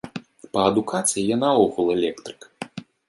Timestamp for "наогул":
1.43-1.93